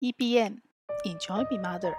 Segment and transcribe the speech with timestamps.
[0.00, 0.54] EBM
[1.04, 1.92] Enjoy Be Mother，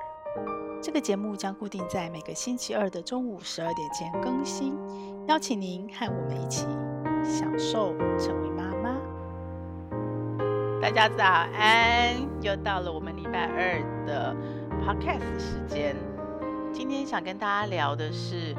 [0.81, 4.75] 这个节目将固定在每个星期二的中午十二点前更新，
[5.27, 6.65] 邀请您和我们一起
[7.23, 8.97] 享受成为妈妈。
[10.81, 14.35] 大家早安，又到了我们礼拜二的
[14.83, 15.95] Podcast 时间。
[16.73, 18.55] 今天想跟大家聊的是，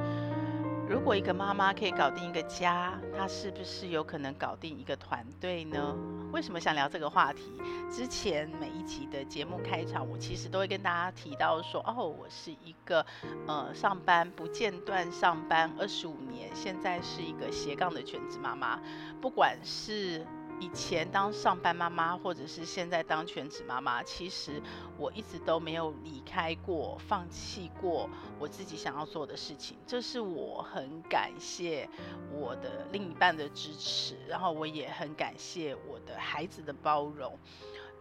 [0.93, 5.97] 如果一个妈妈可以搞定一个家，她是不是有可能搞定一个团队呢？
[6.33, 7.59] 为什么想聊这个话题？
[7.91, 13.07] 之前每一集的节目开场，我其实都会跟大家提到说，哦，我是一个
[13.47, 18.79] 呃上班不间断上班二十五年，现在是一个斜杠的全职妈妈，
[19.19, 20.27] 不管是。
[20.63, 24.63] 以前当上班妈妈，或者是现在当全职妈妈，其实
[24.97, 29.77] 我一直都没有离开过、放弃过我自己想要做的事情。
[29.89, 31.89] 这是我很感谢
[32.31, 37.37] 我的另一半的支持，然后我也很感谢我的孩子的包容。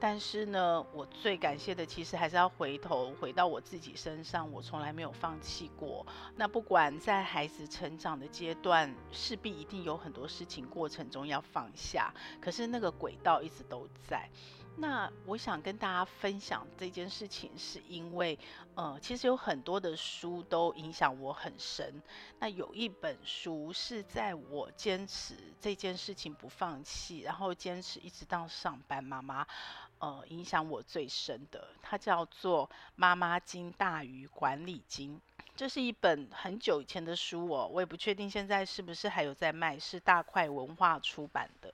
[0.02, 6.04] 但是呢，我最感谢的其实还是要回头回到我自己身上，我从来没有放弃过。
[6.36, 12.12] 那不管在孩子成长的阶段，势必一定有很多事情过程中要放下，
[12.42, 14.28] 可是那个轨道一直都在。
[14.78, 18.40] 那我想跟大家分享这件事情，是因为，
[18.74, 22.02] 呃，其实有很多的书都影响我很深。
[22.40, 29.46] 那有一本书是在我坚持这件事情不放弃，然后坚持一直到上班妈妈。
[30.02, 35.16] 呃，影响我最深的，它叫做《妈妈经大于管理经》，
[35.56, 41.72] 这是一本很久以前的书哦，我也不确定现在是不是还有在卖，是大块文化出版的。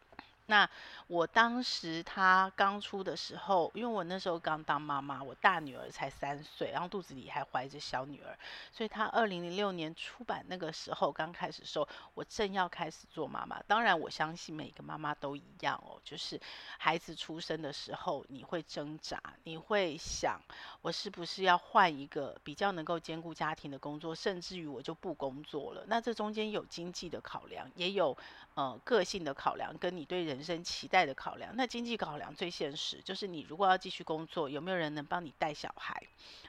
[0.49, 0.69] 那
[1.07, 8.37] 我当时他刚出的时候，因为我那时候刚当妈妈，我大女儿才三岁，然后肚子里还怀着小女儿，
[8.71, 13.61] 所以她二零零六年出版那个时候刚开始的时候，我正要开始做妈妈。
[13.63, 16.39] 当然，我相信每个妈妈都一样哦，就是
[16.77, 20.41] 孩子出生的时候，你会挣扎，你会想，
[20.81, 25.83] 我是不是要换一个比较能够兼顾家庭的工作，甚至于我就不工作了。
[25.87, 28.17] 那这中间有经济的考量，也有
[28.57, 30.43] 呃个性的考量，跟你对人。
[30.47, 36.01] 生期待的考量，那经济考量最现实就是你如果要继续工作，有没有人能帮你带小孩？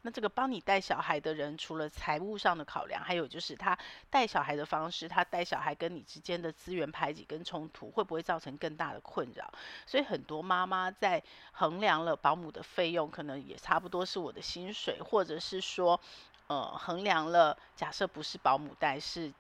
[0.03, 3.77] 那这个帮你带小孩的人，除了财务上的考量，还有就是他
[4.09, 9.53] 带小孩的方式，他带小孩跟你之间的资源排挤跟冲突，会不会造成更大的困扰？
[9.85, 11.21] 所以很多妈妈在
[11.51, 16.01] 衡量了保姆的费用，可能也差不多是我的薪水，或者是说，
[16.47, 19.33] 呃，衡量了假设不是保姆带是。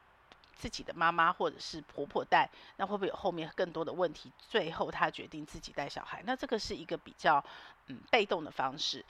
[0.58, 4.32] 自己的妈妈或者是婆婆带，那会不会有后面更多的问题？
[4.38, 7.42] 最后她决定自己带小孩，那这个是一个比较
[7.86, 9.04] 嗯被动的方式，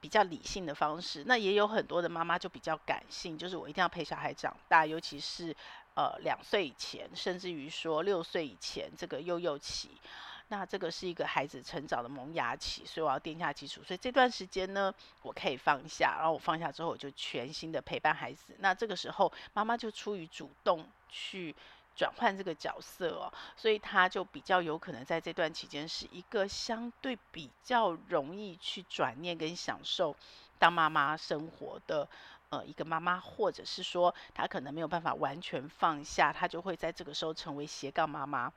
[0.00, 1.24] 比较理性的方式。
[1.26, 5.56] 那也有很多的妈妈就比较感性，就是我一定要陪小孩长大，尤其是
[5.94, 9.90] 呃两岁以前，甚至于说六岁以前这个幼幼期。
[10.52, 13.82] 那这个是一个孩子成长的萌芽期，所以我要奠下基础。
[13.82, 14.92] 所以这段时间呢，
[15.22, 18.54] 我可以放下，然后我放下之后，我就全心的陪伴孩子。
[18.58, 21.56] 那这个时候，妈妈就出于主动去
[21.96, 30.14] 转换这个角色哦，所以她就比较有可能在这段期间是一个相对比较容易去转念跟享受
[30.58, 32.06] 当妈妈生活的
[32.50, 38.52] 呃一个妈妈，或者是说她可能没有办法完全放下，她就会在这个时候成为斜杠妈妈。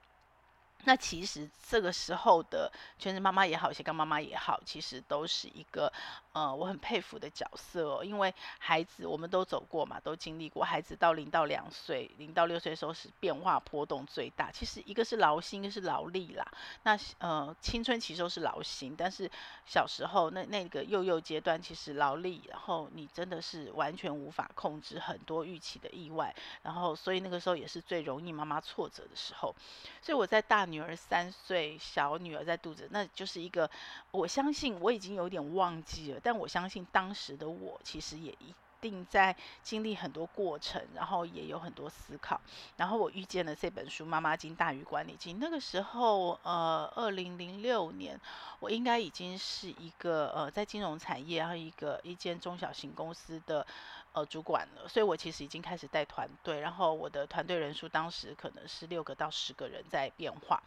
[0.85, 5.91] 那其实这个时候的全职妈妈也好，斜杠妈妈也好，其实都是一个
[6.33, 8.03] 呃我很佩服的角色哦。
[8.03, 10.63] 因为孩子我们都走过嘛，都经历过。
[10.63, 14.51] 孩子到零到两岁、零到六岁的时候是变化波动最大。
[14.51, 16.45] 其实一个是劳心，一个是劳力啦。
[16.83, 19.29] 那呃青春期时候是劳心，但是
[19.65, 29.55] 小时候那那个幼幼阶段其实劳力，然后你真的是完全无法控制很多预期的意外，然后所以那个时候也是最容易妈妈挫折的时候。
[30.01, 30.85] 所以我在大女。
[30.85, 33.67] 儿三岁，小女儿在肚子，那就是一个，
[34.11, 42.39] 我相信我已经有点忘记了，但我相信当时的我其实也一定在经历很多过程，然后也有很多思考，
[42.77, 45.37] 然后我遇见了这本书《妈妈经大于管理经》。
[45.41, 48.19] 那个时候，呃，二零零六年，
[48.59, 53.65] 我应该已经是一个呃，在金融产业，然后一个一间中小型公司的。
[54.15, 60.63] 呃，主管了，所以我其实已经开始带团队，然后我的团队人数当时可能是六个到十个人在变化，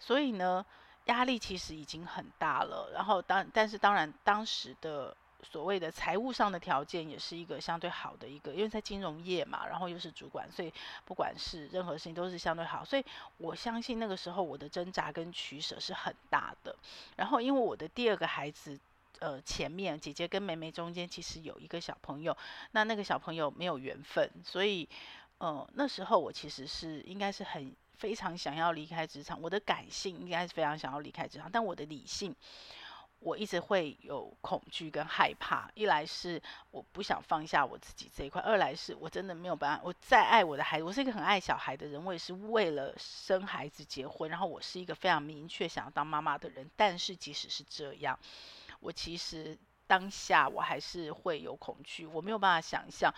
[0.00, 0.64] 所以呢，
[1.04, 2.90] 压力其实已经很大了。
[2.94, 10.72] 然后当但是当然当时的所谓的财务上的条件也是一个相对好的一个，因为在金融业嘛，然后又是主管，所以
[11.04, 12.82] 不管是任何事情都是相对好。
[12.82, 13.04] 所以
[13.36, 16.74] 我相信那个时候我的挣扎跟取舍是很大的。
[17.14, 18.80] 然后因为我的第二个孩子。
[19.20, 22.36] 呃，前面姐姐跟妹妹中间其实有一个小朋友，
[22.72, 24.88] 那那个小朋友没有缘分，所以，
[25.38, 32.34] 呃，那时候我其实是应该是很非常想要离开职场，我的感性应该是非常想要离开职场，但我的理性，
[33.20, 36.40] 我一直会有恐惧跟害怕，一来是
[36.70, 39.82] 我不想放下我自己这一块，二来是我真的没有办法。
[39.82, 46.70] 我再爱我的孩子，我是一个很爱小孩的人，我也是为了生孩子结婚，然后我是一个非常明确想要当妈妈的人。
[46.76, 48.18] 但是即使是这样，
[48.86, 53.12] 我其实当下我还是会有恐惧，我没有办法想象，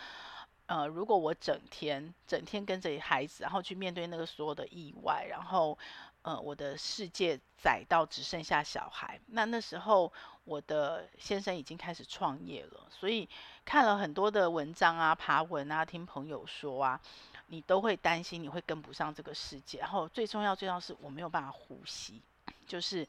[0.67, 5.79] 呃，如果我整天整天跟着孩子，然后去面对那个所有的意外，然后。
[6.23, 9.19] 呃，我的世界窄到只剩下小孩。
[9.29, 10.13] 那那时候，
[10.45, 13.27] 我的先生已经开始创业了，所以
[13.65, 17.01] 看了很多的文章啊、爬文啊，听朋友说啊，
[17.47, 19.79] 你都会担心你会跟不上这个世界。
[19.79, 22.21] 然后最重要、最重要是我没有办法呼吸，
[22.67, 23.07] 就是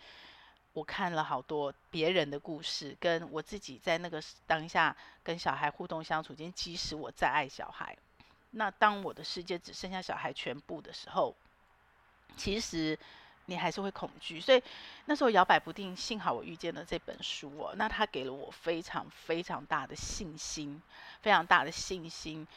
[0.74, 7.98] 我看了好多别人的故事，跟我自己在那个当下跟小孩互动相处间，即使我再爱小孩，
[8.52, 11.36] 那当我的世界只剩下小孩全部的时候。
[12.38, 12.98] 其实
[13.48, 14.64] 你还是会恐惧，所以
[15.06, 15.94] 那时候摇摆不定。
[15.96, 20.82] 幸好我遇见了这本书哦，那它给了我非常非常大的信心，
[21.22, 22.48] 非常大的信心。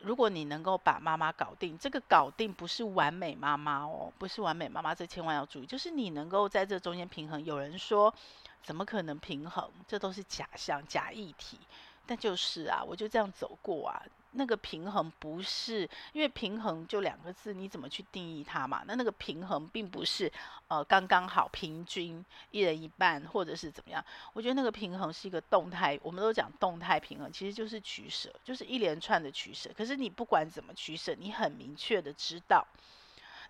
[0.00, 7.42] 如果你能够把妈妈搞定，这个搞定不是完美妈妈哦，不是完美妈妈，这千万要注意，就是你能够在这中间平衡。
[7.44, 8.14] 有人说，
[8.62, 9.70] 怎么可能平衡？
[9.88, 11.58] 这都是假象、假议题。
[12.06, 14.02] 但就是啊，我就这样走过啊。
[14.36, 18.82] 那个平衡不是，因为平衡就两个字，你怎么去定义它嘛？
[18.86, 20.30] 那那个平衡并不是
[20.68, 24.04] 呃刚刚好平均一人一半，或者是怎么样？
[24.32, 29.70] 我觉得那个平衡是一个动态，我们都讲动态平衡，其实就是取舍，就是一连串的取舍。
[29.76, 32.66] 可是你不管怎么取舍，你很明确的知道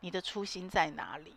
[0.00, 1.34] 你的初心在哪里。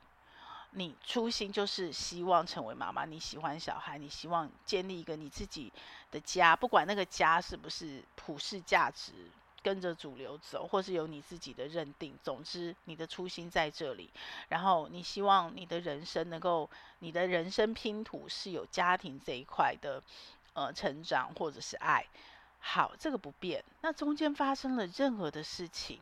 [0.71, 5.71] 你初心就是希望成为妈妈，你喜欢小孩，你希望建立一个你自己
[6.11, 9.11] 的家，不管那个家是不是普世价值，
[9.63, 12.15] 跟着主流走，或是有你自己的认定。
[12.21, 14.09] 总之，你的初心在这里。
[14.49, 20.03] 然后，你希望你的人生能够，你的人生拼图是有家庭这一块的，
[20.53, 22.05] 呃，成长或者是爱。
[22.59, 23.63] 好，这个不变。
[23.81, 25.99] 那中间发生了任何的事情。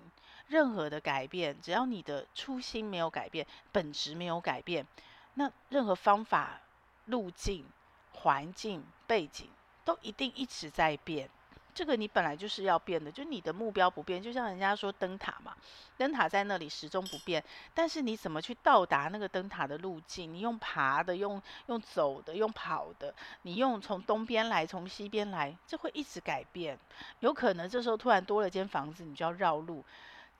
[0.48, 4.86] 任何的改变，只要你的初心没有改变，本质没有改变，
[5.34, 6.62] 那任何方法、
[7.06, 7.66] 路径、
[8.14, 9.50] 环境、背景
[9.84, 11.30] 都一定一直在变。
[11.74, 14.24] 这个你本来就是要变的，就你的目标不变。
[14.24, 15.54] 就像人家说灯塔嘛，
[15.98, 17.44] 灯塔在那里始终不变，
[17.74, 20.34] 但是你怎么去到达那个灯塔的路径？
[20.34, 26.80] 你用爬的，用用走的，用跑的，你用从东边来，从西边来，这会一直改变。
[27.20, 29.84] 有可能这时候突然多了间房子，你就要绕路。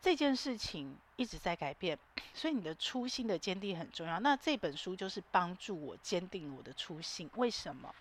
[0.02, 1.98] 这件事情一直在改变，
[2.34, 4.20] 所以你的初心的坚定很重要。
[4.20, 7.30] 那这本书就是帮助我坚定我的初心。
[7.36, 7.94] 为什么？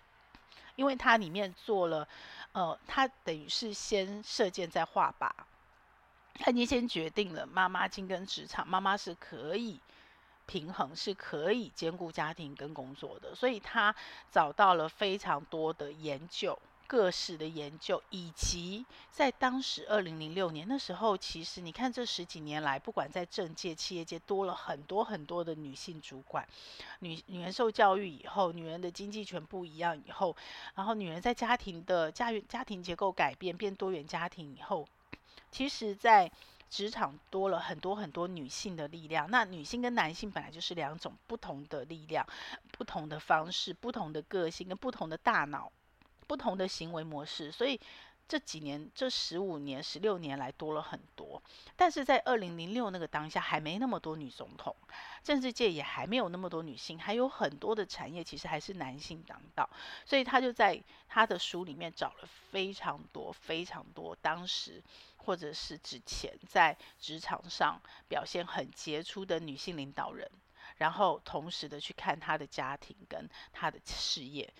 [0.75, 2.07] 因为它里面做了，
[2.51, 5.31] 呃，它等于是先射箭再画靶，
[6.35, 9.79] 他已经先决定了妈妈经跟职场，妈妈是可以
[10.45, 13.33] 平衡，是可以兼顾家庭跟工作的。
[13.33, 13.95] 所以他
[14.29, 16.59] 找到了非常多的研究。
[16.87, 26.47] 各式的研究，以及在当时二零零六年那时候，其实你看这十几年来，不管在政界、企业界，多了很多很多的女性主管，
[26.99, 30.35] 女女人受教育以后，女人的经济权不一样以后，
[30.75, 34.87] 然后女人在家庭的家家庭结构改变，变多元家庭以后，
[35.51, 36.31] 其实，在
[36.69, 39.29] 职场多了很多很多女性的力量。
[39.31, 42.25] 那女性跟男性本来就是两种不同的力量，
[42.71, 45.71] 不同的方式，不同的个性跟不同的大脑。
[46.27, 47.79] 不同的行为模式，所以
[48.27, 51.41] 这几年、这十五年、十六年来多了很多。
[51.75, 54.75] 但是在二零零六那个当下，还没那么多女总统，
[55.23, 59.69] 政治界也还没有那么多女性，还有很多的产业其实还是男性当道。
[60.05, 64.81] 所以他就在他的书里面找了非常多、非常多当时
[65.17, 70.27] 或者是之前在职场上表现很杰出的女性领导人，
[70.77, 74.51] 然后同时的去看他的家庭跟他的事业。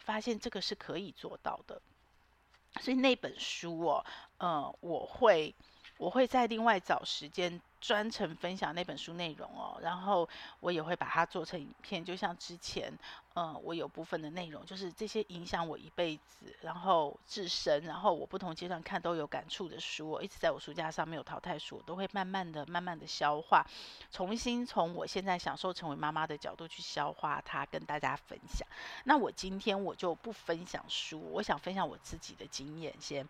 [0.00, 1.80] 发现这个是可以做到的，
[2.80, 4.04] 所以那本书哦，
[4.38, 5.54] 呃，我会
[6.00, 7.60] 我会再另外找时间。
[7.80, 10.28] 专程分享那本书内容哦，然后
[10.60, 12.92] 我也会把它做成影片，就像之前，
[13.32, 23.66] 嗯，我有部分的内容，就是这些影响我一辈子，然后自身，然后我不同阶段看都有感触的书，我一直在我书架上没有淘汰书，我都会慢慢的、慢慢的消化，
[24.10, 28.68] 重新从我现在享受成为妈妈的角度去消化它，跟大家分享。
[29.04, 33.26] 那我今天我就不分享书，我想分享我自己的经验先。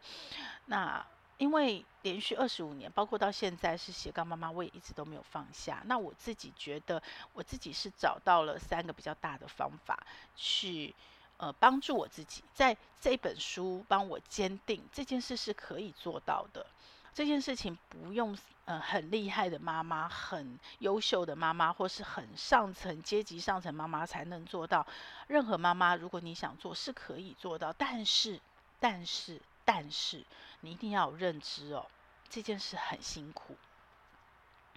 [0.66, 1.06] 那。
[1.40, 5.82] 因为连续二十五年，包括到现在是斜杠妈妈，我也一直都没有放下。
[5.86, 9.98] 那我自己觉得，我自己是找到了三个比较大的方法，
[10.36, 10.94] 去
[11.38, 16.66] 呃帮助我自己，在这本书帮我坚定这件事是可以做到的。
[17.14, 24.86] 这件事情不用呃很厉害的妈妈、很优秀的妈妈，或是很上层阶级上层妈妈才能做到。
[25.26, 27.72] 任何妈妈，如果你想做，是可以做到。
[27.72, 28.38] 但是，
[28.78, 29.40] 但是，
[29.72, 30.24] 但是，
[30.62, 31.86] 你一定要有认知哦，
[32.28, 33.56] 这件事很辛苦。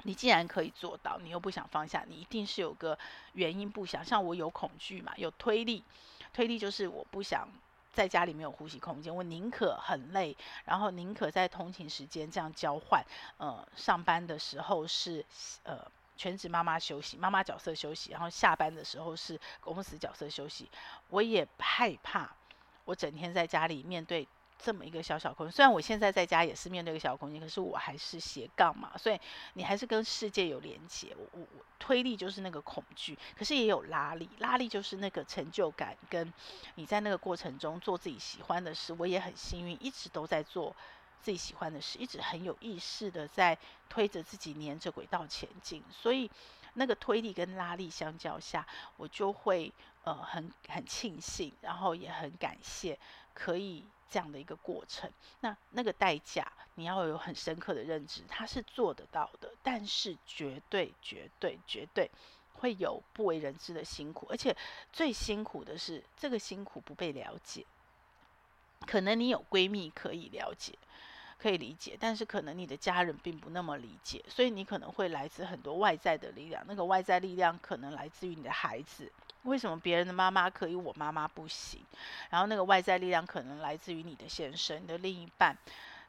[0.03, 2.99] 你既然可以做到，你又不想放下，你一定是有个
[3.31, 4.05] 原因不想。
[4.05, 5.83] 像我有恐惧嘛，有推力，
[6.31, 7.49] 推力就是我不想。
[7.91, 13.03] 在家里没有呼吸空间，我宁可很累，然后宁可在通勤时间这样交换。
[13.37, 15.25] 呃，上班的时候是
[15.63, 20.69] 呃全职妈妈休息，妈妈角色休息，然后下班的时候是公司角色休息。
[21.09, 22.35] 我也害怕，
[22.85, 24.27] 我整天在家里面对。
[24.63, 29.19] 这么一个小小空间，虽然我现在在家也是面对一个小空间，可是我还是斜杠嘛，所以
[29.55, 31.13] 你还是跟世界有连接。
[31.17, 36.33] 我我我推力就是那个恐惧，可是也有拉力，拉力就是那个成就感，跟
[36.75, 38.93] 你在那个过程中做自己喜欢的事。
[38.97, 40.73] 我也很幸运，一直都在做
[41.21, 43.57] 自己喜欢的事，一直很有意识的在
[43.89, 45.83] 推着自己沿着轨道前进。
[45.91, 46.31] 所以
[46.75, 48.65] 那个推力跟拉力相较下，
[48.95, 49.73] 我就会
[50.05, 52.97] 呃很很庆幸，然后也很感谢
[53.33, 53.83] 可以。
[54.13, 62.11] 这样的一个过程，那那个代价你要有很深刻的认知，它是做得到的，但是绝对、绝对、绝对
[62.53, 64.55] 会有不为人知的辛苦，而且
[64.91, 67.65] 最辛苦的是这个辛苦不被了解。
[68.85, 70.77] 可能你有闺蜜可以了解、
[71.39, 79.11] 可以理解，但是可能你的家人并不那么理解，所以你可能会来自很多外在的力量，那个外在力量可能来自于你的孩子。
[79.43, 81.81] 为什么别人的妈妈可以，我妈妈不行？
[82.29, 85.57] 然后那个外在力量可能来自于你的先生、你的另一半，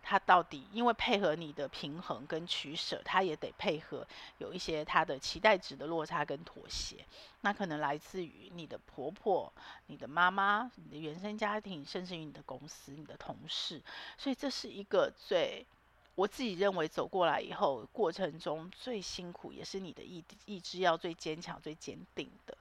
[0.02, 4.06] 他到底因为配合你的平衡跟取舍，他也得配合
[4.38, 7.04] 有一些他的期待值的落差跟妥协。
[7.40, 9.52] 那可能来自于你的婆婆、
[9.86, 13.82] 你的妈妈、你的原生家庭，甚至于你的公司、你的同事。
[14.16, 15.66] 所以这是一个最。
[16.14, 22.56] 我自己认为走过来以后，过程中最辛苦，也是你的意意志要最坚强、最坚定的。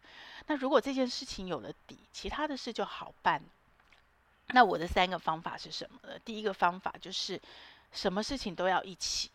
[0.48, 3.42] 那如果这件事情有了底，其他的事就好办。
[4.48, 6.20] 那我的三个方法是什么呢？
[6.20, 7.42] 第一个方法就是，
[7.92, 9.30] 什么事情都要一起，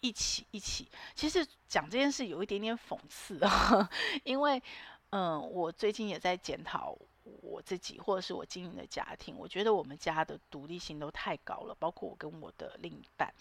[0.00, 0.86] 一起，一起。
[1.14, 3.90] 其实讲这件事有一点点讽刺啊，
[4.24, 4.62] 因为，
[5.10, 6.96] 嗯，我最近也在检讨。
[7.42, 13.32] 我自己或者是我经营的家庭，我觉得我们家的独立性都太高了，包括我跟我的另一半，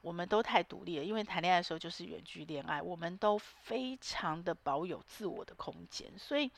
[0.00, 1.04] 我们都太独立了。
[1.04, 6.50] 因为谈恋爱的时候就是远距恋爱，我们都非常的保有自我的空间，所以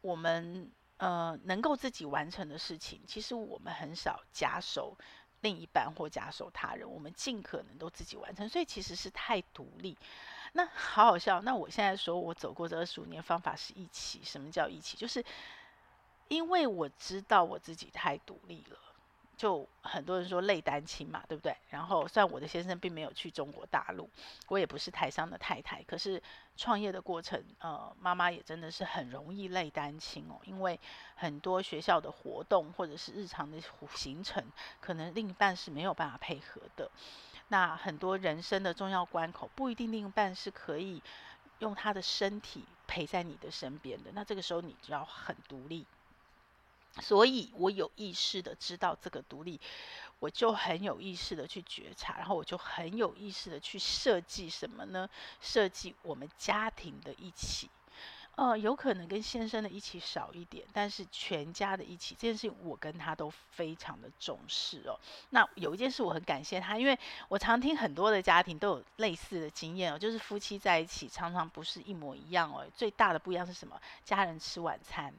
[0.00, 4.96] 我们呃能够自己完成的事情，其实我们很少假手
[5.40, 9.96] 另一半或假手他人，我们尽可能都自己完成，所以其实是太独立。
[10.54, 14.20] 那好好笑，那我现在说我走过这二十五年，方法是一起。
[14.22, 14.96] 什么叫一起？
[14.96, 15.24] 就是。
[16.32, 18.78] 因为我知道我自己太独立了，
[19.36, 21.54] 就很多人说累单亲嘛，对不对？
[21.68, 24.08] 然后虽然我的先生并没有去中国大陆，
[24.48, 26.22] 我也不是台商的太太，可是
[26.56, 30.80] 创业的过程，呃，妈妈也真的是很容易累单亲哦，因为
[31.16, 33.58] 很多学校的活动或者是日常的
[33.94, 34.42] 行程，
[34.80, 36.90] 可能另一半是没有办法配合的。
[37.48, 41.02] 那很多人生的重要关口，不一定另一半是可以
[41.58, 44.10] 用他的身体陪在你的身边的。
[44.14, 45.84] 那这个时候你就要很独立。
[47.00, 49.58] 所以我有意识的知道这个独立，
[50.18, 55.08] 我就很有意识的去觉察，然后我就很有意识的去设计什么呢？
[55.40, 57.70] 设计我们家庭的一起，
[58.36, 64.98] 呃，有可能跟先生的一起少一点，但是全家的一起这件事情，我跟他都非常的重视哦。
[65.30, 72.66] 那有一件事我很感谢他，因为我常听很多的家庭都有类似的经验哦，就是夫妻在一起常常不是一模一样哦。
[72.76, 73.80] 最大的不一样是什么？
[74.04, 75.12] 家人吃晚餐。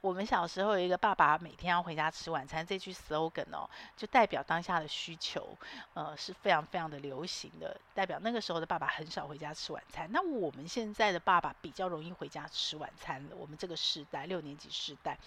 [0.00, 5.56] 我们小时候有一个爸爸每天要回家吃晚餐，这句 slogan 哦，就代表当下的需求，
[5.94, 7.76] 呃，是非常非常的流行的。
[7.94, 10.08] 代表那个时候的爸爸很少回家吃晚餐。
[10.10, 13.24] 那我们现在的爸爸比较容易回家吃晚餐。
[13.36, 15.18] 我们这个时代，六年级时代。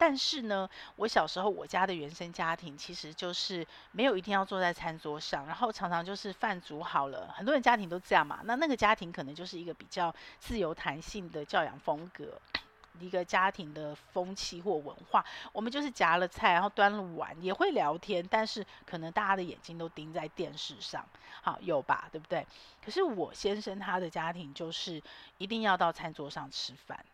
[0.00, 8.38] 但是呢，我小时候我家的原生家庭其实就是没有一定要坐在餐桌上，然后常常就是饭煮好了，很多人家庭都这样嘛。
[8.44, 12.40] 那那个家庭可能就是一个比较自由弹性的教养风格。
[13.00, 21.04] 一个家庭的风气或文化，我们就是夹了菜，然后端了碗，也会聊天，但是可能大家的眼睛都盯在电视上，
[21.42, 22.46] 好，有吧，对不对？
[22.84, 25.02] 可是我先生他的家庭就是
[25.38, 27.04] 一定要到餐桌上吃饭，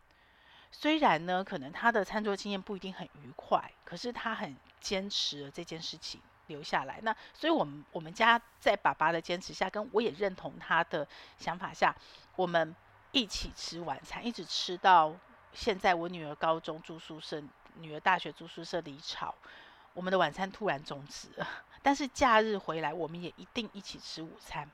[0.71, 6.99] 虽然呢，可能他的餐桌经验不一定很愉快，可是他很坚持这件事情留下来。
[7.03, 11.07] 那所以我们我们家在爸爸的坚持下，跟我也认同他的
[11.39, 11.95] 想法下，
[12.37, 12.75] 我们
[13.13, 15.15] 一起吃晚餐，一直吃到。
[15.55, 17.43] 现在我女儿高中住宿舍，
[17.81, 19.35] 女儿大学住宿舍离巢，
[19.93, 21.49] 我们的晚餐突然终止了。
[21.83, 24.69] 但是假日回来，我们也一定一起吃午餐。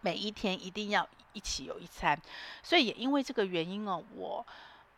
[0.00, 2.20] 每一天一定要一起有一餐，
[2.62, 4.44] 所以也因为这个原因哦，我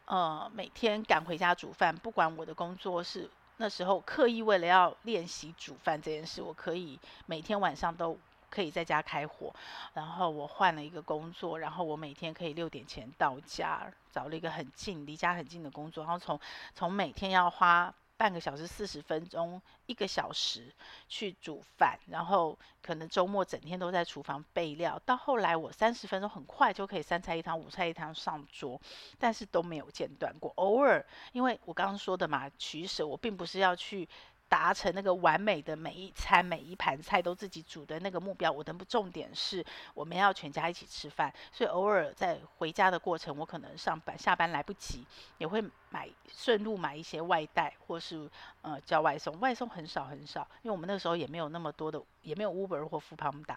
[0.06, 8.18] 呃每天赶回家煮饭，不管我的工作是那时候刻意为了要练习煮饭这件事，我可以每天晚上都
[8.54, 9.52] 可以在家开火。
[9.94, 16.38] 然后我换了一个工作，然后我每天可以六点前到家，找了一个很近、离家很近的工作，然后从
[16.74, 17.92] 从每天要花。
[18.16, 20.72] 半个小时、四十分钟、一个小时
[21.08, 24.96] 去煮饭，然后可能周末整天都在厨房备料。
[25.04, 28.80] 到后来，我三十分钟很快就可以三菜一汤、五菜一汤上桌，
[29.18, 30.52] 但是都没有间断过。
[30.54, 34.08] 偶尔，因为我刚刚说的嘛，取舍，我并不是要去。
[34.48, 45.04] 达成那个完美的每一餐每一盘菜都自己煮的那个目标，我的重点是我们要全家一起吃饭，所以偶尔在回家的过程，我可能上班下班来不及，
[45.38, 45.60] 也会
[45.90, 48.30] 买顺路买一些外带，或是
[48.62, 53.56] 呃叫外送，外送很少很少，因为我们那时候也没有那么多的，也没有 Uber 或 Foodpanda。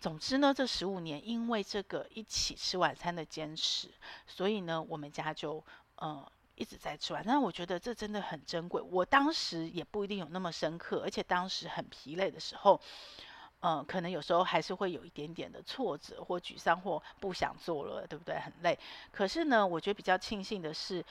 [0.00, 3.88] 总之呢，这十五年因为这个一起吃晚餐的坚持，
[4.26, 5.62] 所以呢，我们家就
[5.96, 6.26] 呃。
[6.56, 8.80] 一直在吃完，但是我觉得这真的很珍贵。
[8.80, 12.80] 我当时也不一定有那么深刻，而且当时很疲累的时候，
[13.60, 18.38] 嗯、可能有时候还是会有一点点的挫折或沮丧或不想做了，对不对？
[18.38, 18.78] 很累。
[19.10, 21.04] 可是呢，我觉得比较庆幸的是，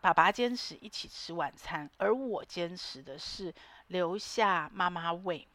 [0.00, 3.54] 爸爸坚持一起吃晚餐，而我坚持的是
[3.86, 5.46] 留下妈妈喂。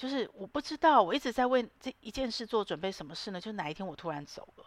[0.00, 2.90] 就是我不知道，我一直在为这一件事做准备。
[2.90, 3.38] 什么事呢？
[3.38, 4.64] 就哪一天我突然走了。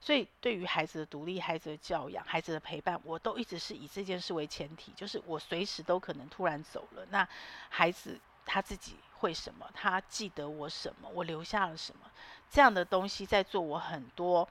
[0.00, 4.92] 所以对于孩子的独立、孩子的教养、孩子的陪伴，我都一直是以这件事为前提。
[4.92, 7.28] 就是我随时都可能突然走了，那
[7.68, 9.68] 孩子他自己会什么？
[9.74, 11.08] 他记得我什么？
[11.08, 12.08] 我留下了什么？
[12.48, 14.48] 这样的东西在做我很多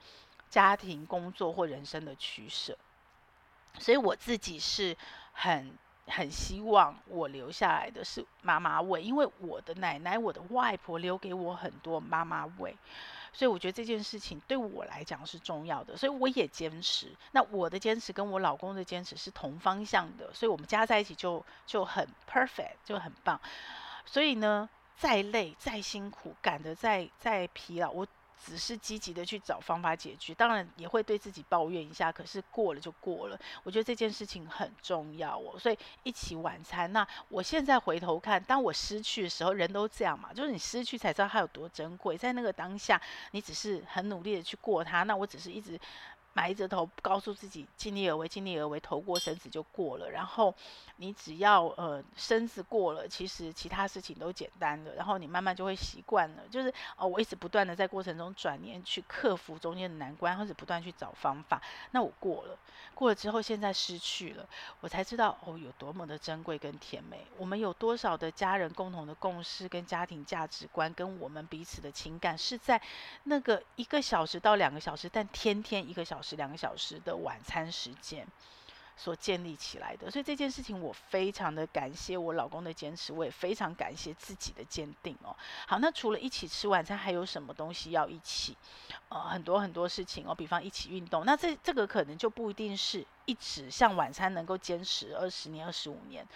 [0.50, 2.76] 家庭、工作或人生的取舍。
[3.78, 4.94] 所以我自己是
[5.32, 5.78] 很。
[6.06, 12.76] 很希望我留下来的是妈妈味，因为我的奶奶、我的外婆留给我很多妈妈味，
[13.32, 17.12] 所以我觉得这件事情对我来讲是重要的，所以我也坚持。
[17.32, 23.40] 那我的坚持跟我老公的坚持是同方向的，所以我们加在一起就就很 perfect，就很棒。
[24.04, 28.06] 所以呢，再累、再辛苦、赶得再再疲劳，我。
[28.44, 33.38] 只是积极的去找方法解决，当然也会对自己抱怨一下，可是过了就过了。
[33.62, 36.92] 我觉得这件事情很重要哦，所以一起晚餐。
[36.92, 42.16] 那我现在回头看，当我失去的时候，人都这样嘛，就是你失去才知道它有多珍贵。
[42.16, 45.78] 在那个当下，你只是很努力的去过它，那我只是一直。
[46.36, 50.10] 埋着头，告诉自己尽力而为，尽力而为，头过身子就过了。
[50.10, 50.54] 然后
[50.96, 54.92] 你只要呃身子过了，其实其他事情都简单了。
[54.94, 56.42] 然后你慢慢就会习惯了。
[56.50, 61.58] 就是哦，我一直不断的在过程中转念去克服中间的难关，或者不断去找方法。
[61.92, 62.58] 那我过了，
[62.94, 64.46] 过了之后，现在失去了，
[64.82, 67.24] 我才知道哦，有多么的珍贵跟甜美。
[67.38, 72.78] 我们有多少的家人共同的共识跟家庭价值观，跟我们彼此的情感，是在
[73.24, 76.25] 那个一个小时到两个小时，但天天一个小时。
[76.28, 78.26] 是两个小时的晚餐时间
[78.96, 85.36] 所建立起来的，所以这件事情我非常的感谢我老公的坚持，我也非常感谢自己的坚定哦。
[85.68, 88.56] 好，那除了一起吃晚餐，还有什么东西要一起？
[89.10, 96.26] 呃，很多很多事情哦，比方一起运动，那这这个可能就不一定是一直像晚餐能够坚持二十年、二十五年。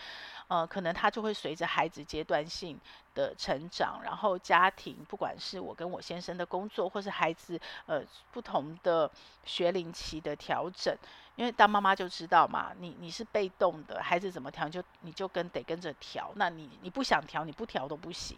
[0.50, 2.76] 呃，可能他就会随着孩子阶段性
[3.14, 9.08] 的成长，然后家庭，不管是我跟我先生的工作，或是孩子呃不同的
[9.44, 10.92] 学龄期的调整，
[11.36, 18.36] 因为当妈妈就知道嘛，你你是被动的，孩子怎么调就你就跟得跟着调，那你你不想调，你不调都不行，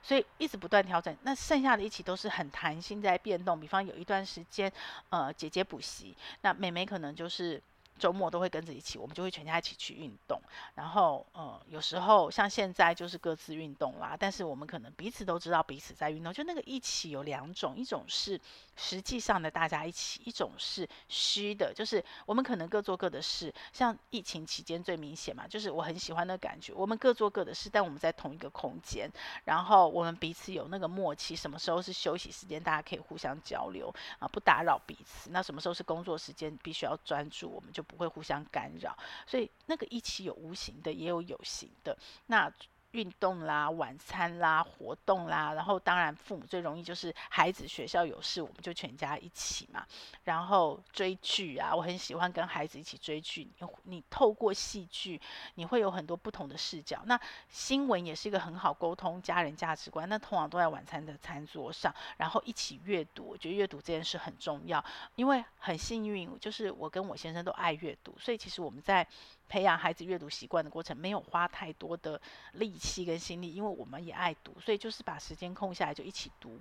[0.00, 4.72] 所以一直不断调整，那剩下的一起都是很弹性在变动，比方有一段时间，
[5.10, 7.60] 呃，姐姐补习，那妹妹可能就是。
[7.98, 10.40] 周末都会跟着一起，我们就会全家一起去运动。
[10.74, 16.32] 然后，呃，有时候像现在就是各自运动啦，但是我们可能彼此都知道彼此在运动。
[16.32, 18.40] 就那个一起有两种，一种是
[18.76, 23.52] 实际上的大家一起，一种是虚的，就是我们可能各做各的事。
[23.72, 29.10] 像疫情期间最明显嘛，就是我很喜欢的感觉，我们各做各的事，但我们在同一个空间，
[29.44, 35.30] 然后我们彼此有那个默契，什么时候是休息时间，大家可以互相交流啊，不打扰彼此。
[35.30, 37.84] 那什么时候是工作时间，必须要专注，我们就。
[37.88, 38.96] 不会互相干扰，
[39.26, 41.98] 所以那个一起有无形的，也有有形的。
[42.26, 42.52] 那
[42.92, 49.86] 运动啦、晚餐啦、活动啦，然后当然父母最容易就是孩子学校有事，我们就全家一起嘛。
[50.24, 53.46] 然后追剧啊，我很喜欢跟孩子一起追剧。
[53.58, 55.20] 你你透过戏剧，
[55.56, 57.02] 你会有很多不同的视角。
[57.04, 60.08] 那新闻也是一个很好沟通家人价值观。
[60.08, 63.28] 那通常都在晚餐的餐桌上，然后一起阅读。
[63.28, 64.82] 我觉得阅读这件事很重要，
[65.14, 69.06] 因为很幸运，就是我跟我先生都爱阅读，所以其实我们在。
[69.48, 72.20] 培养孩子阅读习惯的过程，没有花太多的
[72.52, 76.58] 力气跟心力，因为我们也爱读，所以就是把时间空下来就一起读。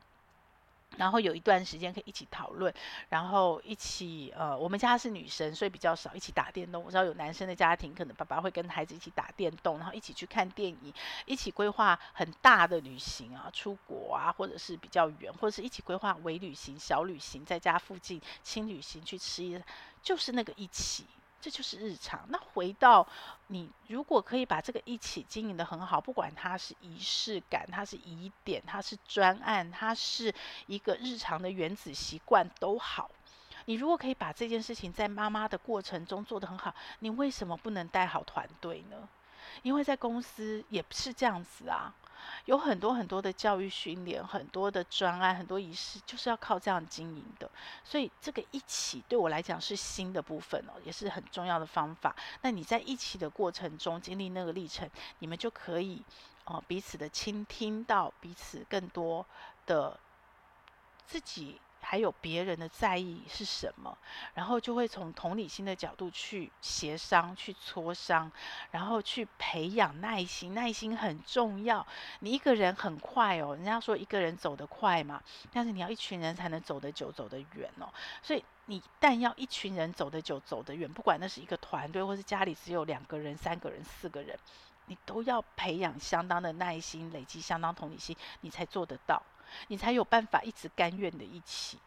[0.96, 2.74] 然后有一段时间可以一起讨论，
[3.10, 6.82] 然后一起呃，我们家是女生，所以比较少一起打电动。
[6.82, 10.94] 我知道有男生的家庭，可能爸爸会跟孩子一起打电动，然后一起去看电影，
[11.26, 19.62] 一起规划很大的旅行啊，出国啊，或者是比较远，或者是一起规划微旅行、小旅行，在家附近轻旅行去吃一，
[20.02, 21.06] 就是那个一起。
[21.48, 22.26] 这就是日常。
[22.28, 23.08] 那回到
[23.48, 33.10] 你，如果可以把这个一起经营得很好，不管它是仪式感，它是疑点，它是专案，它是一个日常的原子习惯都好。
[33.64, 39.08] 你如果可以把这件事情在妈妈的过程中做得很好，你为什么不能带好团队呢？
[39.62, 41.96] 因为在公司也是这样子啊。
[42.46, 47.50] 有很多很多的教育训练，很多的专案，很多仪式，就是要靠这样经营的。
[47.84, 52.16] 所以这个一起对我来讲是新的部分哦，也是很重要的方法。
[52.42, 56.02] 那你在一起的过程中经历那个历程，你们就可以
[56.46, 59.26] 哦、彼此的倾听到彼此更多
[59.66, 60.00] 的
[61.06, 61.60] 自己。
[61.90, 63.98] 还有别人的在意是什么，
[64.34, 68.30] 然后就会从同理心的角度去协商、去磋商，
[68.72, 70.54] 然后去培养耐心。
[70.54, 71.88] 耐心很重要。
[72.20, 75.24] 你一个人很快哦，人家说一个人走得快嘛，
[75.54, 77.88] 但是你要一群人才能走得久、走得远哦。
[78.22, 84.38] 所以你但要一群人走得久、走得远，不管那是一个团队，或是家里只有两个人、三个人、四个人，
[84.88, 89.24] 你都要培养相当的耐心，累积相当同理心，你才做得到。
[89.68, 91.80] 你才有办法一直甘愿的一起。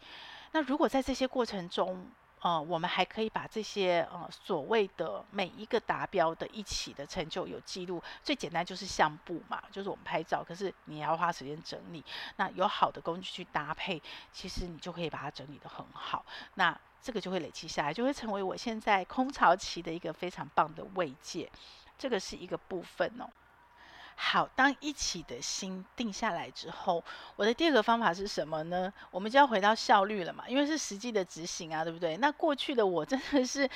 [0.53, 2.07] 那如果在这些过程中，
[2.43, 8.03] 呃，我们还可以把这些呃所谓的每一个达标的一起的成就有记录。
[8.25, 12.03] 最简单就是相簿嘛，就是我们拍照，可是你要花时间整理。
[12.37, 14.01] 那有好的工具去搭配，
[14.33, 16.25] 其实你就可以把它整理得很好。
[16.55, 21.51] 那这个就会累积下来，就会成为我现在空巢期的一个非常棒的慰藉。
[21.99, 23.29] 这个是一个部分哦。
[24.23, 27.03] 好，当一起的心定下来之后，
[27.37, 28.93] 我的第二个方法是什么呢？
[29.11, 32.19] 我们就要回到效率了嘛，因为是实际的执行啊，对不对？
[32.19, 33.69] 那过去的我真的是。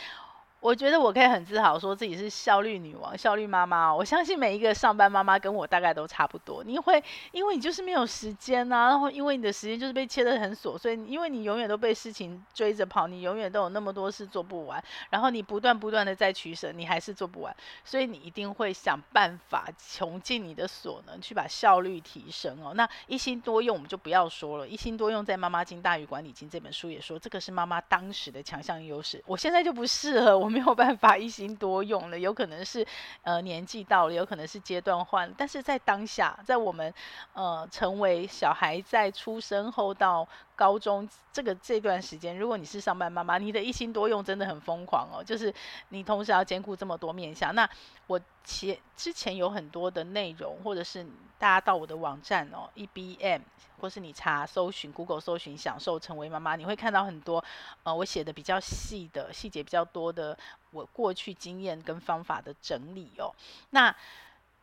[0.64, 3.94] 我觉得我可以很自豪说自己是效率女王、效率妈妈。
[3.94, 6.64] 我相信每一个上班妈妈跟我大概都差不多。
[6.64, 22.72] 你会因为你就是没有时间呐、啊，然后因为你的时间就是被切得很琐碎，因为你永远都被事情追着跑，你永远都有那么多事做不完，然后你不断不断的在取舍，你还是做不完，所以你一定会想办法穷尽你的所能去把效率提升哦。
[22.72, 29.22] 那一心多用我们就不要说了，一心多用在《妈妈经大于管理经》这本书也说，这个是妈妈当时的强项优势。
[29.27, 30.54] 我现在就不适合我。
[30.55, 32.87] 没有办法一心多用了， 有可能是
[33.23, 35.35] 呃年纪到了，有可能是阶段换了。
[35.37, 36.95] 但是在当下，在我们
[37.33, 45.53] 呃成为小孩在出生后到高中这个这段时间，如果你是上班妈妈，你的一心多用真的很疯狂哦，就是
[45.88, 47.53] 你同时要兼顾这么多面向。
[47.55, 47.69] 那
[48.07, 51.04] 我前之前有很多的内容，或者是
[51.38, 53.40] 大家到我的网站哦，EBM，
[53.80, 57.42] 或是你查搜寻 Google 搜寻享受成为妈妈，你会看到很多
[57.83, 60.38] 呃我写的比较细的细节比较多的
[60.70, 63.35] 我过去经验跟方法的整理哦。
[63.70, 63.94] 那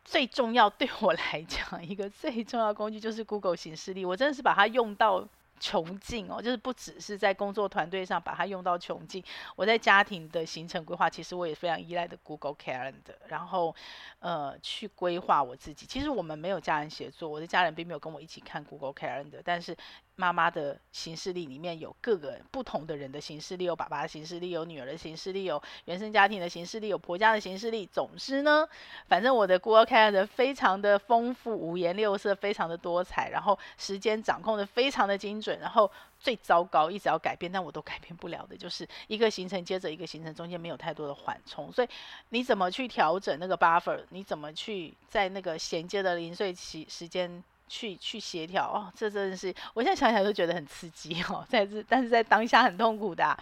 [0.05, 5.27] 最重要对我来讲，一个最重要工具就是 Google 形式力，我真的是把它用到。
[5.61, 9.23] 穷尽哦，就是不只是在工作团队上把它用到穷尽。
[9.55, 13.73] 我在家庭的行程规划，其实我也非常依赖的 Google Calendar，然后
[14.19, 15.85] 呃去规划我自己。
[15.85, 19.77] 其实我们没有家人协作，我的家人并没有跟我一起看 Google Calendar，但是。
[20.15, 27.85] 妈妈的行事历里面有各个不同的人的行事历，有爸爸的行事历，有女儿的行事历，有原生家庭的行事历，有婆家的行事历。
[27.87, 28.67] 总之呢，
[29.07, 35.57] 反正我的 Google Calendar 非常的丰富，五颜六色，非常的多彩，然后时间掌控的非常的精准。
[35.59, 41.71] 然后最糟糕，一直要改变，但我都改变不了的，就是一个行程接着一个行程，中间没有太多的缓冲。
[41.71, 41.87] 所以
[42.29, 43.99] 你怎么去调整那个 buffer？
[44.09, 47.43] 你怎么去在那个衔接的零碎期时间？
[47.71, 53.37] 去去协调哦，这真的是我现在想想都觉得很刺激哦，在这但是在当下很痛苦的。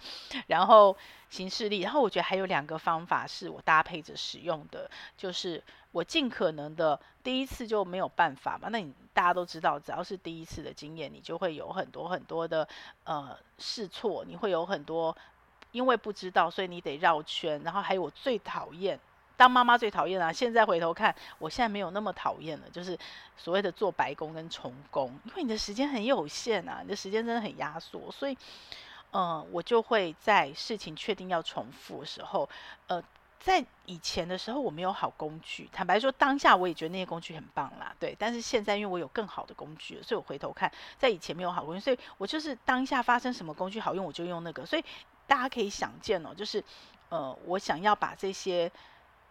[0.46, 0.96] 然后
[1.28, 8.68] 行事力，然后我觉得还有两个方法是我搭配着使用的，就是我尽可能的第一次就没有办法嘛。
[8.70, 12.66] 那你大家都知道，只要是第一次的经验，你就会有很多很多的
[13.02, 15.16] 呃试错，你会有很多
[15.72, 17.60] 因为不知道，所以你得绕圈。
[17.64, 18.96] 然后还有我最讨厌。
[19.40, 20.30] 当妈妈最讨厌啊！
[20.30, 22.68] 现在回头看，我现在没有那么讨厌了。
[22.70, 22.98] 就是
[23.38, 28.36] 所谓的做白工跟重工，因为你的时间很有限啊，你的时间真的很压缩，所以，
[29.12, 32.46] 嗯、我就会在事情确定要重复的时候，
[32.88, 33.02] 呃，
[33.38, 38.14] 在以前的时候我没有好工具，坦白说，当下我也觉得那些工具很棒啦，对。
[38.18, 44.66] 但是现在因为我有更好的工具，所以我回头看，在以前没有好工具，所以我就是当下发生什么工具好用，我就用那个。
[44.66, 44.84] 所以
[45.26, 46.62] 大家可以想见哦，就是，
[47.08, 48.70] 呃，我想要把这些。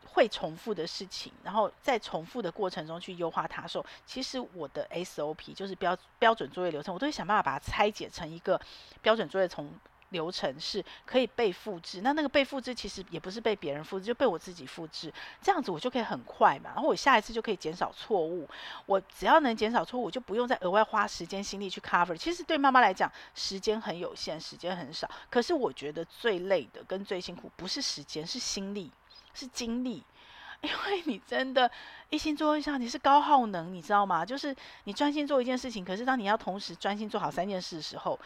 [0.05, 8.59] 会重复的事情，然后在重复的过程中去优化它的时候，其实我的 SOP 就是标标准作业流程，我都会想办法把它拆解成一个
[9.01, 9.71] 标准作业从。
[10.12, 18.49] 流程是可以被复制，那那个被复制其实也不是被别人复制，就被我自己复制，这样子我就可以很快嘛，然后我下一次就可以减少错误，
[18.88, 22.17] 我只要能减少错误，我就不用再额外花时间心力去 cover。
[22.17, 28.91] 其实对妈妈来讲，时间很有限，时间很少，可是我觉得最累的跟最辛苦不是时间，是心力，
[29.33, 30.03] 是精力，
[30.61, 31.69] 因为你真的，
[32.09, 34.25] 一心做一项，你是高耗能，你知道吗？
[34.25, 38.19] 就是你专心做一件事情，可是当你要同时专心做好三件事的时候，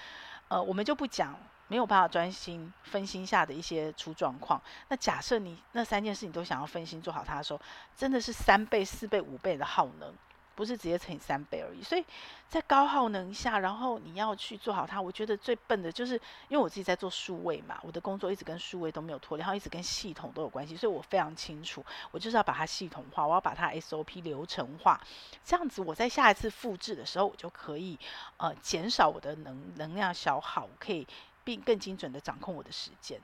[0.47, 1.37] 呃，我们就不讲。
[1.69, 4.61] 没有办法专心分心下的一些出状况。
[4.89, 7.59] 那假设你那三件事你都想要分心做好它的时候，
[7.95, 10.13] 真的是三倍、四倍、五倍的耗能，
[10.55, 11.81] 不是直接乘以三倍而已。
[11.81, 12.05] 所以
[12.47, 16.13] 在高耗能下，然后你要去做好它，我觉得最笨的就是
[16.47, 25.01] 因为我自己在做数位嘛，我的工作一直跟数位都没有脱离，然后一直跟系统都有关系，所以我非常清楚，我就是要把它系统化，我要把它 SOP 流程化，
[25.43, 27.97] 这样子我在下一次复制的时候，我就可以
[28.37, 31.07] 呃减少我的能能量消耗，可以。
[31.45, 33.19] 并更精准的掌控我的时间，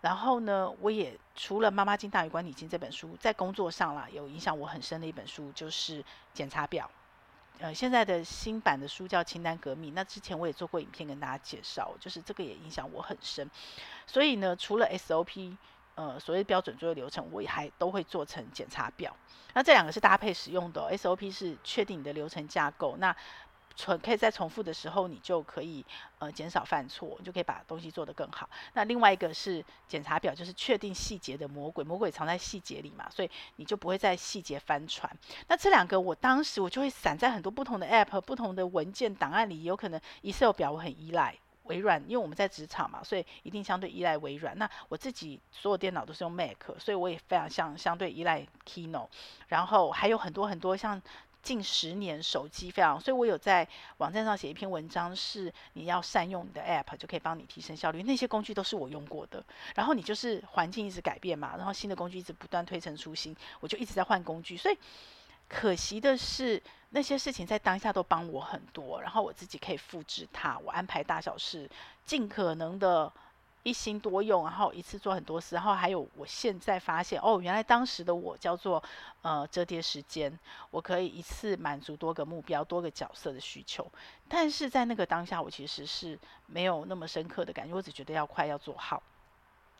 [0.00, 6.90] 然后呢，我也除了《妈妈经大于管理经》这本书，在工作上啦有影响我很深的一本书，就是检查表。
[7.58, 13.50] 呃，现在的新版的书叫《清单革命》，那之前我也做过影片跟大家介绍，就是这个也影响我很深。
[14.06, 15.56] 所以呢，除了 SOP，
[15.96, 19.16] 呃，所谓标准作业流程，我也还都会做成检查表。
[19.54, 23.16] 那这两个是搭配使用的，SOP 是确定你的流程架构，那。
[23.78, 25.86] 重可以在重复的时候，你就可以
[26.18, 28.50] 呃减少犯错，你就可以把东西做得更好。
[28.72, 35.08] 那另外一个是检查表，就是确定细节的魔鬼，魔鬼藏在细节里嘛，所以你就不会在细节翻船。
[35.46, 44.58] 那这两个，我当时我就会散在很多不同的 App、不同的文件档案里，有可能 Excel 表我很依赖微软，因为我们在职场嘛，所以一定相对依赖微软。
[44.58, 49.06] 那我自己所有电脑都是用 Mac，所以我也非常相相对依赖 Keynote，
[49.46, 51.00] 然后还有很多很多像。
[51.48, 58.02] 近十年手机非常，所以我有在网站上写一篇文章，是你要善用你的 App 就可以帮你提升效率。
[58.02, 59.42] 那些工具都是我用过的，
[59.74, 64.58] 然后你就是环境一直改变嘛，然后新的工具一直不断推陈出新，我就一直在换工具。
[64.58, 64.76] 所以
[65.48, 71.66] 可惜的是，那些事情在当下都帮我很多，然后我自己可以复制它，我安排大小事，
[72.04, 73.10] 尽可能的。
[73.68, 78.82] 一心多用，然后一次做很多事，然后还有，我现在发现哦，原来当时的我叫做
[79.20, 80.36] 呃折叠时间，
[80.70, 83.86] 我可以一次满足多个目标、多个角色的需求。
[84.26, 89.02] 但是在那个当下，我其实是没有那么深刻的感觉，我只觉得要快要做好。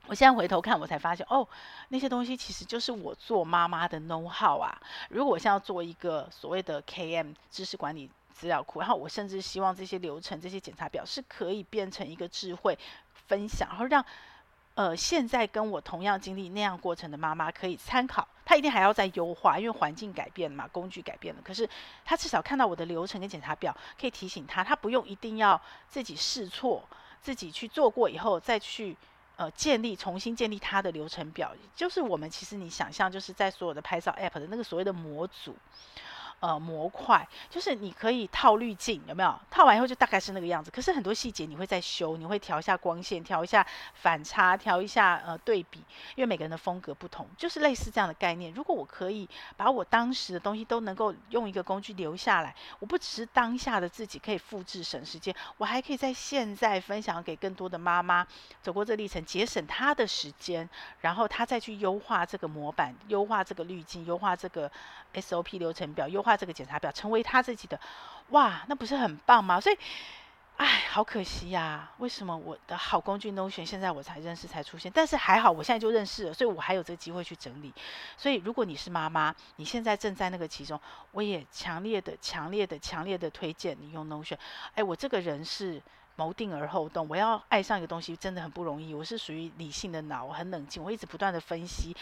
[0.07, 1.47] 我现在回头看，我才发现哦，
[1.89, 4.81] 那些东西其实就是我做妈妈的 know how 啊。
[5.11, 12.79] 如果我现在做一个所谓的 KM 知识管理资料库，然后我甚至希望这些流程、这些检查表是可以变成一个智慧。
[13.29, 14.05] 分享，然后让
[14.75, 21.41] 呃现在跟我同样经历那样过程的妈妈可以参考，她一定还要再优化，因为环境改变了嘛，工具改变了。
[21.45, 21.69] 可是
[22.05, 26.83] 她至少看到我的流程跟检查表，可以提醒她，她不用一定要自己试错，
[27.21, 28.97] 自己去做过以后再去
[29.37, 31.53] 呃建立重新建立她的流程表。
[31.77, 35.55] 就是我们其实你想象，就是在所有的拍照 App 的那个所谓的模组。
[36.41, 39.41] 呃，模块就是你可以套滤镜，有没有？
[39.51, 40.71] 套完以后就大概是那个样子。
[40.71, 45.81] 可是很多细节你会再修，你会调一下光线，调一下反差，调一下呃对比，
[46.15, 48.53] 因为每个人的风格不同，就是类似这样的概念。
[48.55, 58.25] 如果我可以把我当时的东西都能够用一个工具留下来，我不只是当下的自己可以复制省时间，我还可以在现在分享给更多的妈妈，
[58.63, 60.69] 走过这历程，节省她的时间，
[61.01, 64.71] 然后她再去优化这个模板，优化这个滤镜，优化这个
[65.15, 67.81] SOP 流程表，优化画这个检查表成为他自己的，
[68.29, 69.59] 哇，那不是很棒吗？
[69.59, 69.79] 所以，
[70.59, 74.93] 哎，好可惜呀、为什么我的好工具 Notion 现在我才认识才出现？
[74.95, 77.73] 但是还好，我现在就认识了，所以我还有这个机会去整理。
[78.19, 80.79] 所以，如果你是妈妈，你现在正在那个其中，
[81.13, 84.37] 我也强烈的、强烈的、强烈的推荐你用 Notion。
[84.75, 85.81] 哎，我这个人是
[86.17, 88.93] 谋定而后动，我要爱上一个东西真的很不容易。
[88.93, 91.97] 我是属于理性的脑，我很冷静，我一直不断的分析。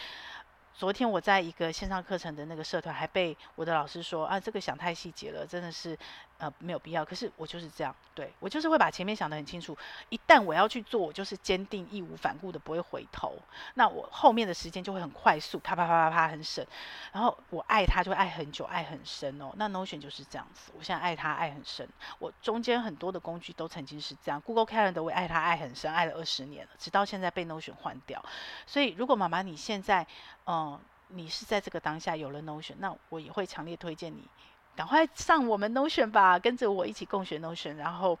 [0.77, 5.97] 昨天我在一个线上课程的那个社团，还被我的老师说啊，这个想太细节了，真的是
[6.37, 7.03] 呃没有必要。
[7.03, 9.77] 可是我就是这样，对，我就是会把前面想得很清楚，
[10.09, 13.37] 一旦我要去做，我就是坚定义无反顾的不会回头。
[13.75, 16.65] 那我后面的时间就会很快速，啪啪啪啪啪很省。
[17.11, 19.51] 然后我爱他就会爱很久，爱很深哦。
[19.55, 21.87] 那 Notion 就是这样子，我现在爱他爱很深。
[22.19, 28.23] 我中间很多的工具都曾经是这样，Google Calendar 我也爱他爱很深，爱了二十年了，直到现在被 Notion 换掉。
[28.65, 30.05] 所以如果妈妈你现在
[30.45, 30.79] 嗯。
[31.09, 34.27] 你是在这个当下有了 Notion，那我也会强烈推荐你
[34.77, 38.17] 赶快上我们 Notion 吧，跟着我一起共学 Notion，然后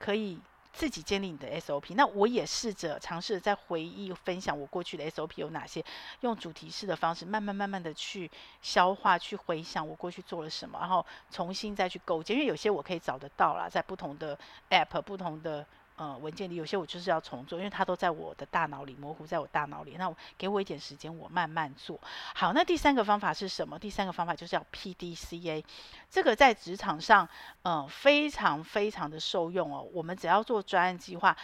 [0.00, 0.40] 可以
[0.72, 1.94] 自己建立你的 SOP。
[1.94, 5.84] 那我也试着尝试在回忆分享我过去的 SOP 有哪些，
[6.22, 8.28] 用主题式的方式慢慢慢慢的去
[8.60, 12.36] 消化、去回想我过去做了什么，然后重新再去构建。
[12.36, 14.36] 因为有些我可以找得到啦，在不同的
[14.70, 15.64] App、不同的。
[15.96, 19.96] 呃，文件里有些我就是要重做，因为它都在我的大脑里模糊在我大脑里。
[19.96, 22.00] 那给我一点时间，我慢慢做。
[22.34, 23.78] 好，那第三个方法是什么？
[23.78, 25.64] 第三个方法就是要 PDCA，
[26.10, 27.28] 这个在职场上，
[27.62, 29.88] 呃，非常非常的受用哦。
[29.92, 31.36] 我们只要做专案计划。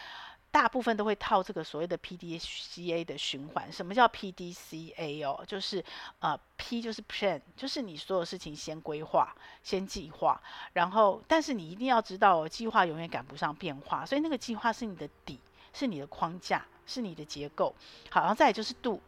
[0.50, 3.72] 大部分都会套这个所谓的 PDCA 的循环。
[3.72, 5.44] 什么叫 PDCA 哦？
[5.46, 5.84] 就是
[6.18, 10.40] 呃，P 就是 Plan，就是你所有事情先规划、先计划，
[10.72, 15.38] 然后但是你一定要知道哦，计划永远赶不上变化，所以那个计划是你的底，
[15.72, 17.74] 是你的框架，是你的结构。
[18.10, 19.00] 好，然后再就是 Do，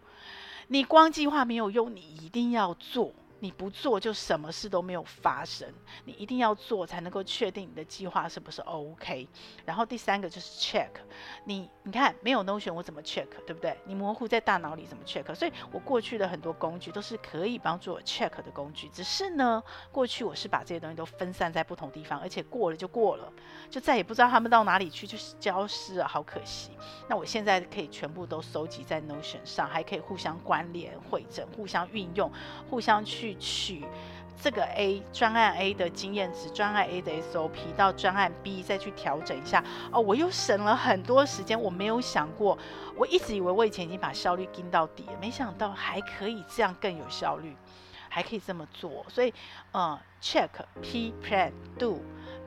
[0.69, 3.13] 你光计划没有用，你一定要做。
[3.43, 5.69] 你不做就什么事都没有发生，
[6.05, 9.29] 你一定要做才能够确定你的计划是不是 OK。
[9.65, 10.91] 然后第三个就是 check，
[11.45, 13.77] 你你看没有 Notion 我怎么 check，对不对？
[13.85, 15.35] 你模糊在大脑里怎么 check？
[15.35, 23.33] 所以我过去的很多工具都是可以帮助我 check 的工具，只是呢，过去我是把这些东西都分散在不同地方，而且过了就过了，
[23.69, 26.71] 就再也不知道他们到哪里去，就是消失了，好可惜。
[27.09, 32.31] 那我现在可以全部都收集在 Notion 上，还可以互相关联、汇整、互相运用、
[32.71, 33.32] 互相去。
[33.39, 33.85] 取
[34.41, 41.61] 这个 A 专案 A 的经验值，专案 A 的 SOP 到专案 B 再去调整一下哦，我又省了很多时间。
[41.61, 42.59] 我没有想过，
[42.97, 47.57] 我一直以为我以前已经把效率盯到底了，没想到还可以这样更有效率。
[48.15, 49.33] 还可以这么做，所以，
[49.71, 50.51] 呃，check
[50.83, 51.99] P plan do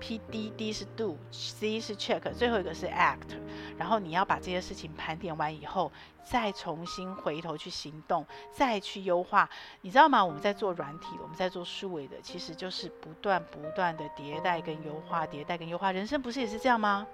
[0.05, 3.39] P D D 是 do C 是 check，最后一个是 act，
[3.75, 5.91] 然后你要把这些事情盘点完以后，
[6.23, 9.49] 再重新回头去行动，再去优化，
[9.81, 10.23] 你知道吗？
[10.23, 17.07] 我们在做软体，我们在做数位的，其实就是不断不断的迭代跟优化，迭代跟优化，人生不是也是这样吗？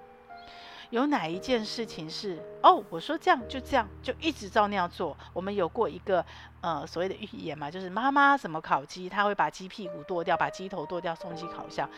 [0.90, 2.84] 有哪一件事情是哦？
[2.90, 5.16] 我说这样就这样，就一直照那样做。
[5.32, 6.22] 我们有过一个
[6.60, 11.88] 呃所谓的预言嘛，就是妈妈怎么烤鸡，她会把鸡屁股剁掉，把鸡头剁掉送进烤箱。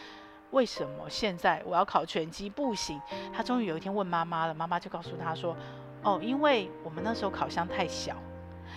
[0.51, 3.01] 为什么现在我要烤全鸡不行？
[3.33, 5.57] 他终于有一天问妈妈了，妈妈就告诉他说：
[6.03, 8.17] 哦，因为我们那时候烤箱太小。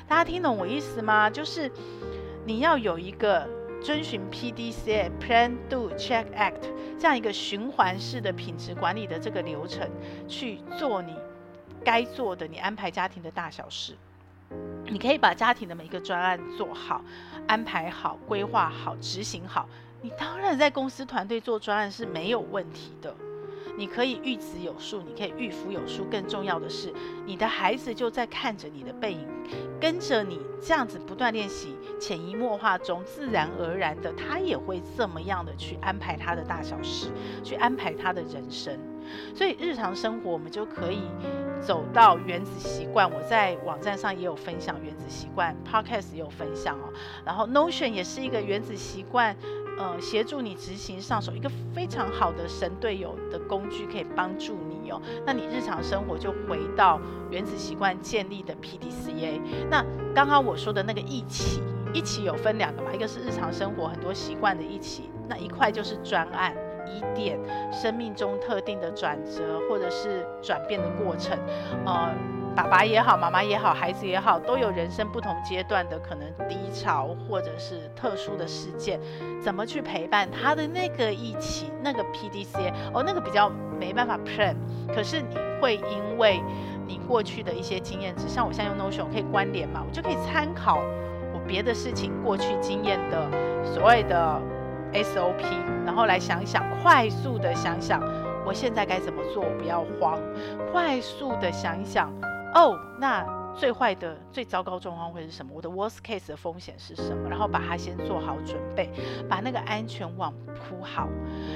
[0.07, 1.29] 大家听懂我意思吗？
[1.29, 1.71] 就是
[2.45, 3.47] 你要有一个。
[3.79, 6.63] 遵循 PDCA Plan Do Check Act
[6.97, 9.87] 这样一个循环式的品质管理的这个流程
[10.27, 11.15] 去做你
[11.85, 13.95] 该做的，你安排家庭的大小事，
[14.85, 17.03] 你可以把家庭的每一个专案做好、
[17.47, 19.69] 安排好、规划好、执行好。
[20.01, 23.13] 你当然在公司团队做专案是没有问题的。
[23.77, 26.03] 你可以育子有术，你可以育夫有术。
[26.09, 26.91] 更重要的是，
[27.27, 29.27] 你的孩子就在看着你的背影，
[29.79, 37.11] 跟着你这样子不断练习，潜移默化中，自然而然的，他也会这么样的去安排他的大小事，
[37.43, 38.79] 去安排他的人生。
[39.35, 41.03] 所以日常生活，我们就可以
[41.61, 43.09] 走到原子习惯。
[43.09, 46.91] 我在网站上也有分享原子习惯，Podcast 也有分享哦。
[47.23, 49.33] 然后 Notion 也是一个原子习惯。
[49.77, 54.99] 呃，协助你执行上手一个非常好的神队友的工具，可以帮助你哦。
[55.25, 59.39] 那你日常生活就回到原子习惯建立的 PDCA。
[59.69, 59.85] 那
[60.15, 61.61] 刚刚我说的那个一起，
[61.93, 66.55] 一起有分两个嘛，一个是日常生活很多习惯的一起，那一块就是专案，
[66.87, 67.39] 疑点
[67.71, 71.37] 生命中特定的转折或者是转变的过程，
[71.85, 72.11] 呃。
[72.57, 78.99] 爸爸也好，妈妈也好，孩子也好，都有人生不同阶段的可能低潮，或者是特殊的事件，
[79.39, 83.47] 怎么去陪伴他的那个一起，那个 P D C 哦，那个比较
[83.79, 84.55] 没办法 plan，
[84.91, 86.41] 可是你会因为
[86.87, 90.79] 你过去的一些经验值，像我现在用 Notion 可以关联嘛，我就可以参考
[91.35, 93.29] 我别的事情过去经验的
[93.63, 94.41] 所谓的
[94.93, 95.43] SOP，
[95.85, 98.01] 然后来想想，快速的想想
[98.43, 100.17] 我现在该怎么做，不要慌，
[100.71, 102.11] 快速的想一想。
[102.53, 105.51] 哦，那最坏的、最糟糕状况会是什么？
[105.53, 107.29] 我的 worst case 的风险是什么？
[107.29, 108.91] 然后把它先做好准备，
[109.29, 111.07] 把那个安全网铺好。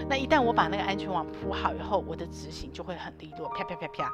[0.10, 4.12] 那一旦我把那个安全网铺好以后，我的执行就会很利落，啪啪啪啪。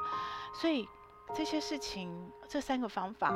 [0.54, 0.86] 所以
[1.34, 2.10] 这些事情，
[2.48, 3.34] 这三个方法，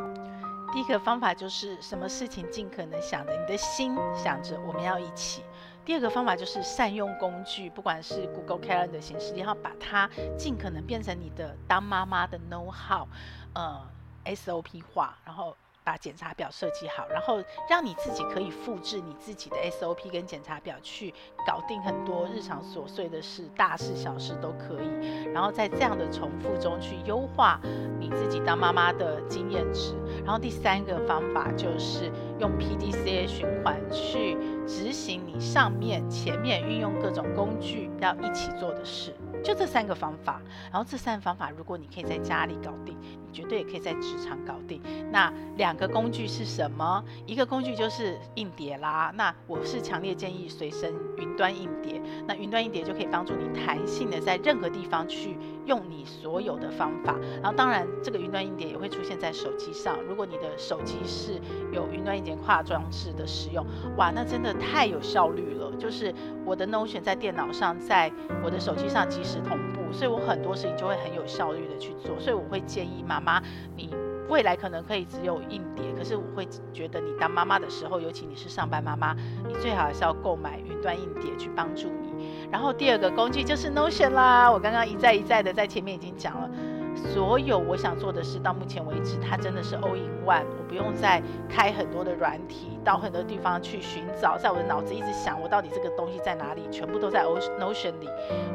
[0.73, 5.43] 第一个方法就是什么事情尽可能想着你的心想着我们要一起。
[5.85, 13.07] 第二个方法就是善用工具，不管是 Google Calendar 的形式，然后把它尽可能变成你的当妈妈的 know how，
[13.53, 13.85] 呃
[14.25, 21.13] ，SOP 化，然后把检查表设计好，然后让你自己可以复制你自己的 SOP 跟检查表去
[21.47, 25.25] 搞定很多日常琐碎的事，大事小事都可以。
[25.33, 27.61] 然后在这样的重复中去优化
[27.99, 29.95] 你自己当妈妈的经验值。
[30.25, 39.15] 然后第三个方法就是用 PDCA 循环去执行你上面前面运用各种工具要一起做的事。
[39.43, 40.41] 就这三个方法。
[40.71, 44.81] 然后这三个方法，如果你可以在家里搞定，你绝对也可以在职场搞定。
[45.11, 47.05] 那两个工具是什么？
[47.27, 49.13] 一个工具就是硬碟啦。
[49.15, 52.01] 那我是强烈建议随身云端硬碟。
[52.27, 55.37] 那云端硬碟就可以帮助你弹性的在任何地方去
[55.67, 57.17] 用你所有的方法。
[57.43, 59.99] 然后当然，这个云端硬碟也会出现在手机上。
[60.09, 61.41] 如果你的手机是
[61.73, 63.65] 有云端硬碟跨装置的使用，
[63.97, 65.73] 哇，那真的太有效率了。
[65.79, 68.11] 就是我的 Notion 在电脑上，在
[68.45, 72.19] 我的手机上及时同步，所以我很多事情就会很有效率的去做。
[72.21, 73.43] 所以我会建议妈妈，
[73.77, 73.89] 你
[74.29, 79.15] 未来可能可以只有硬碟，可是我会觉得你当妈妈的时候，尤其你是上班妈妈，
[79.47, 82.47] 你最好还是要购买云端硬碟去帮助你。
[82.51, 86.49] 然后第二个工具就是 Notion 啦，我刚刚一再一再的在前面已经讲了。
[86.95, 98.09] 所有我想做的事，到目前为止，它真的是 all in one，我不用再开很多的软体，到很多地方去寻找，在我的脑子一直想，我到底这个东西在哪里，全部都在 Notion 里，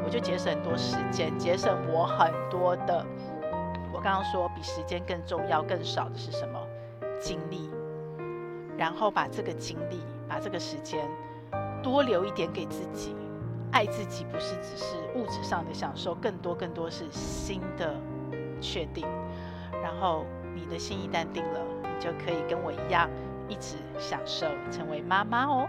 [0.04, 3.04] 我就节省很多时间，节省我很多的。
[3.98, 6.60] 我刚刚说，比时间更重要、更少的是什么？
[7.20, 7.68] 精力。
[8.76, 11.04] 然后把这个精力、把这个时间
[11.82, 13.16] 多留一点给自己，
[13.72, 17.92] 爱自己不是只是物质上的享受，更多更多是心的。
[18.60, 19.04] 确定，
[19.82, 20.24] 然后
[20.54, 23.10] 你的心一旦定了，你就可以跟我一样，
[23.48, 25.68] 一直享受成为妈妈哦。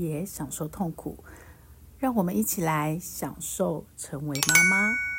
[0.00, 1.22] 也享受痛苦。
[1.98, 5.09] 让我们一起来享受成为妈妈。